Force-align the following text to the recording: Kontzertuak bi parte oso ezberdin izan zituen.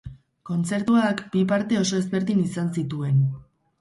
Kontzertuak 0.49 1.21
bi 1.35 1.43
parte 1.51 1.79
oso 1.81 1.99
ezberdin 2.05 2.43
izan 2.49 2.73
zituen. 2.81 3.23